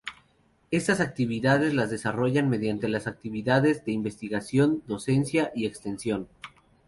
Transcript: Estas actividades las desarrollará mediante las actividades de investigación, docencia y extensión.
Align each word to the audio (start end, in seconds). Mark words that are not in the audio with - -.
Estas 0.71 0.99
actividades 0.99 1.75
las 1.75 1.91
desarrollará 1.91 2.47
mediante 2.47 2.87
las 2.89 3.05
actividades 3.05 3.85
de 3.85 3.91
investigación, 3.91 4.81
docencia 4.87 5.51
y 5.53 5.67
extensión. 5.67 6.27